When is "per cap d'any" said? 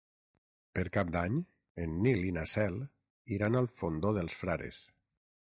0.77-1.35